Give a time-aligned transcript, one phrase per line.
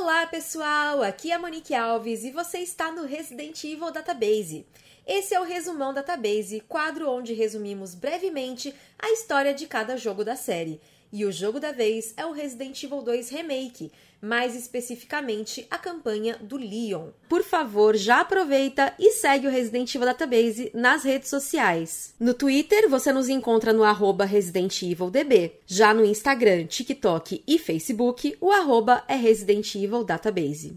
[0.00, 1.02] Olá, pessoal!
[1.02, 4.64] Aqui é a Monique Alves e você está no Resident Evil Database.
[5.04, 10.36] Esse é o Resumão Database, quadro onde resumimos brevemente a história de cada jogo da
[10.36, 10.80] série.
[11.12, 13.90] E o jogo da vez é o Resident Evil 2 Remake,
[14.20, 17.08] mais especificamente a campanha do Leon.
[17.28, 22.14] Por favor, já aproveita e segue o Resident Evil Database nas redes sociais.
[22.20, 25.52] No Twitter, você nos encontra no arroba Resident Evil DB.
[25.66, 30.76] Já no Instagram, TikTok e Facebook, o arroba é Resident Evil Database.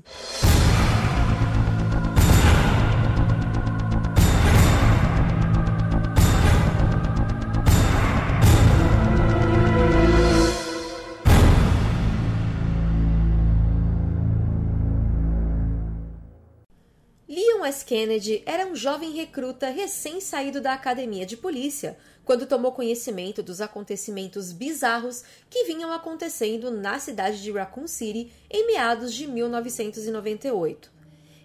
[17.61, 17.85] Leon S.
[17.85, 24.51] Kennedy era um jovem recruta recém-saído da academia de polícia quando tomou conhecimento dos acontecimentos
[24.51, 30.91] bizarros que vinham acontecendo na cidade de Raccoon City em meados de 1998.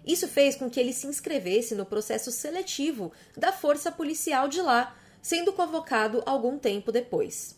[0.07, 4.97] Isso fez com que ele se inscrevesse no processo seletivo da força policial de lá,
[5.21, 7.55] sendo convocado algum tempo depois.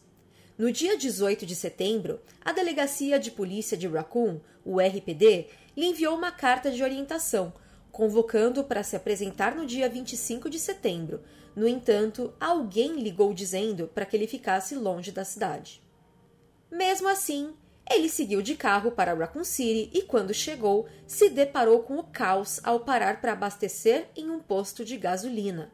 [0.58, 5.48] No dia 18 de setembro, a Delegacia de Polícia de Raccoon, o RPD,
[5.78, 7.54] lhe enviou uma carta de orientação
[7.92, 11.22] convocando para se apresentar no dia 25 de setembro.
[11.56, 15.82] No entanto, alguém ligou dizendo para que ele ficasse longe da cidade.
[16.72, 17.54] Mesmo assim,
[17.90, 22.60] ele seguiu de carro para Raccoon City e, quando chegou, se deparou com o caos
[22.64, 25.72] ao parar para abastecer em um posto de gasolina.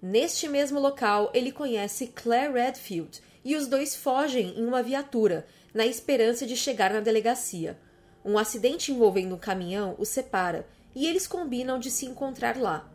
[0.00, 5.84] Neste mesmo local, ele conhece Claire Redfield e os dois fogem em uma viatura, na
[5.84, 7.78] esperança de chegar na delegacia.
[8.24, 12.88] Um acidente envolvendo um caminhão os separa e eles combinam de se encontrar lá.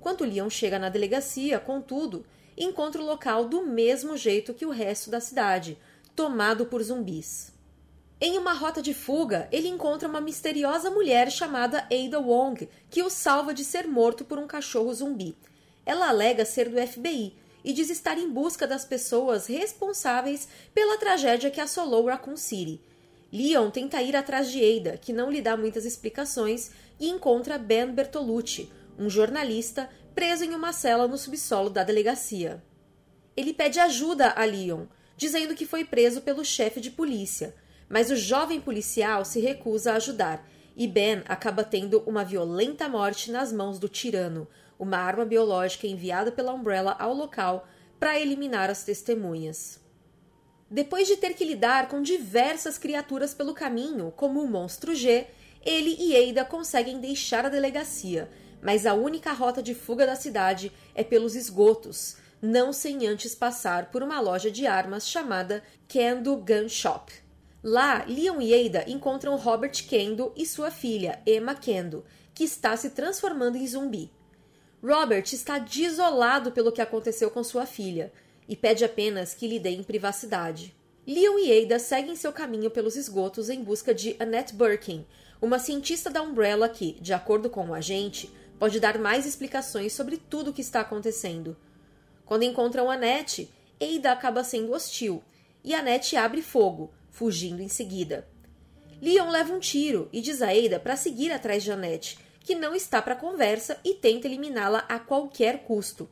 [0.00, 2.24] Quando Leon chega na delegacia, contudo,
[2.56, 5.78] encontra o local do mesmo jeito que o resto da cidade,
[6.14, 7.52] tomado por zumbis.
[8.20, 13.08] Em uma rota de fuga, ele encontra uma misteriosa mulher chamada Ada Wong, que o
[13.08, 15.36] salva de ser morto por um cachorro zumbi.
[15.86, 21.50] Ela alega ser do FBI e diz estar em busca das pessoas responsáveis pela tragédia
[21.50, 22.80] que assolou Raccoon City.
[23.30, 27.92] Leon tenta ir atrás de Ada, que não lhe dá muitas explicações, e encontra Ben
[27.92, 32.62] Bertolucci, um jornalista preso em uma cela no subsolo da delegacia.
[33.36, 37.54] Ele pede ajuda a Leon, dizendo que foi preso pelo chefe de polícia,
[37.88, 43.32] mas o jovem policial se recusa a ajudar e Ben acaba tendo uma violenta morte
[43.32, 44.46] nas mãos do tirano,
[44.78, 47.66] uma arma biológica enviada pela Umbrella ao local
[47.98, 49.80] para eliminar as testemunhas.
[50.70, 55.26] Depois de ter que lidar com diversas criaturas pelo caminho, como o monstro G,
[55.64, 58.28] ele e Ada conseguem deixar a delegacia,
[58.60, 63.90] mas a única rota de fuga da cidade é pelos esgotos, não sem antes passar
[63.90, 67.12] por uma loja de armas chamada Kendo Gun Shop.
[67.62, 72.90] Lá, Leon e Ada encontram Robert Kendo e sua filha, Emma Kendo, que está se
[72.90, 74.12] transformando em zumbi.
[74.82, 78.12] Robert está desolado pelo que aconteceu com sua filha
[78.48, 80.74] e pede apenas que lhe deem privacidade.
[81.06, 85.06] Leon e Ada seguem seu caminho pelos esgotos em busca de Annette Birkin,
[85.40, 90.16] uma cientista da Umbrella que, de acordo com o agente, pode dar mais explicações sobre
[90.16, 91.56] tudo o que está acontecendo.
[92.24, 93.48] Quando encontram Annette,
[93.80, 95.22] Ada acaba sendo hostil
[95.62, 98.28] e Annette abre fogo, fugindo em seguida.
[99.00, 102.74] Leon leva um tiro e diz a Ada para seguir atrás de Annette, que não
[102.74, 106.08] está para conversa e tenta eliminá-la a qualquer custo.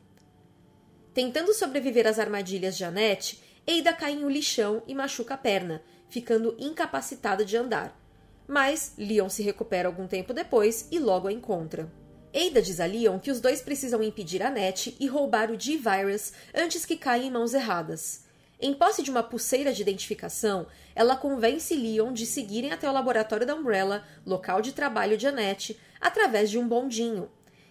[1.17, 5.81] Tentando sobreviver às armadilhas de Annette, Ada cai em um lixão e machuca a perna,
[6.07, 7.99] ficando incapacitada de andar.
[8.47, 11.91] Mas Leon se recupera algum tempo depois e logo a encontra.
[12.31, 16.85] Ada diz a Leon que os dois precisam impedir Annette e roubar o G-Virus antes
[16.85, 18.27] que caia em mãos erradas.
[18.61, 23.47] Em posse de uma pulseira de identificação, ela convence Leon de seguirem até o laboratório
[23.47, 27.27] da Umbrella, local de trabalho de Annette, através de um bondinho,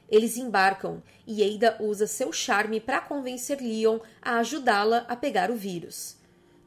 [0.09, 5.57] eles embarcam e Ada usa seu charme para convencer Leon a ajudá-la a pegar o
[5.57, 6.17] vírus.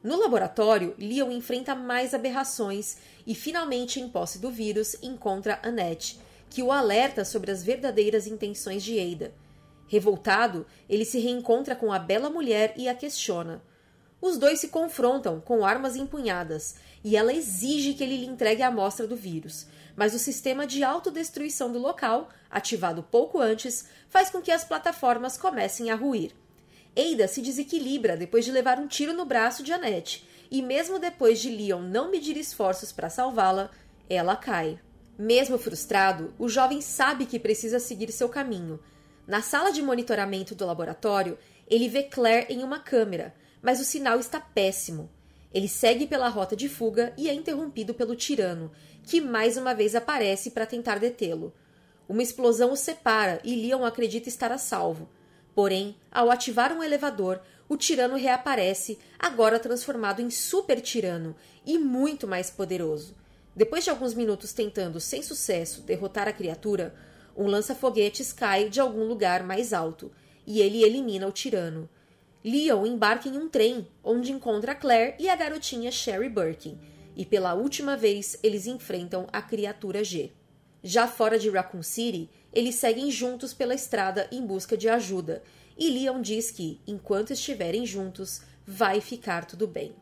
[0.02, 6.62] No laboratório, Leon enfrenta mais aberrações e, finalmente, em posse do vírus, encontra Annette, que
[6.62, 9.32] o alerta sobre as verdadeiras intenções de Ada.
[9.86, 13.62] Revoltado, ele se reencontra com a bela mulher e a questiona.
[14.20, 18.68] Os dois se confrontam com armas empunhadas e ela exige que ele lhe entregue a
[18.68, 19.66] amostra do vírus,
[20.00, 25.36] mas o sistema de autodestruição do local, ativado pouco antes, faz com que as plataformas
[25.36, 26.32] comecem a ruir.
[26.96, 31.38] Ada se desequilibra depois de levar um tiro no braço de Annette, e mesmo depois
[31.38, 33.70] de Leon não medir esforços para salvá-la,
[34.08, 34.78] ela cai.
[35.18, 38.80] Mesmo frustrado, o jovem sabe que precisa seguir seu caminho.
[39.26, 41.36] Na sala de monitoramento do laboratório,
[41.68, 45.10] ele vê Claire em uma câmera, mas o sinal está péssimo.
[45.52, 48.70] Ele segue pela rota de fuga e é interrompido pelo tirano,
[49.02, 51.52] que mais uma vez aparece para tentar detê-lo.
[52.08, 55.08] Uma explosão o separa e Leon acredita estar a salvo.
[55.54, 62.26] Porém, ao ativar um elevador, o tirano reaparece, agora transformado em super tirano e muito
[62.26, 63.14] mais poderoso.
[63.54, 66.94] Depois de alguns minutos tentando, sem sucesso, derrotar a criatura,
[67.36, 70.10] um lança-foguetes cai de algum lugar mais alto
[70.46, 71.88] e ele elimina o tirano.
[72.44, 76.78] Leon embarca em um trem, onde encontra Claire e a garotinha Sherry Birkin,
[77.20, 80.32] e pela última vez eles enfrentam a criatura G.
[80.82, 85.42] Já fora de Raccoon City, eles seguem juntos pela estrada em busca de ajuda,
[85.76, 89.94] e Leon diz que, enquanto estiverem juntos, vai ficar tudo bem.